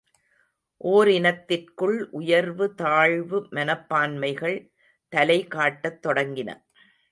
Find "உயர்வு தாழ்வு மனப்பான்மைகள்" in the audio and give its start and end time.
2.11-4.57